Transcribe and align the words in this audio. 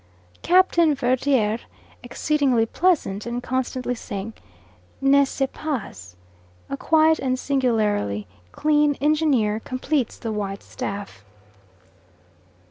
Captain 0.41 0.95
Verdier 0.95 1.59
exceedingly 2.01 2.65
pleasant 2.65 3.27
and 3.27 3.43
constantly 3.43 3.93
saying 3.93 4.33
"N'est 4.99 5.29
ce 5.29 5.45
pas?" 5.53 6.15
A 6.71 6.75
quiet 6.75 7.19
and 7.19 7.37
singularly 7.37 8.25
clean 8.51 8.95
engineer 8.99 9.59
completes 9.59 10.17
the 10.17 10.31
white 10.31 10.63
staff. 10.63 11.23